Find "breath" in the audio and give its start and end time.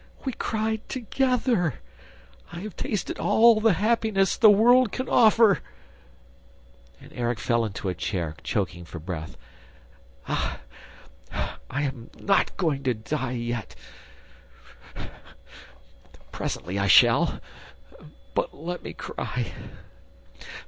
8.97-9.37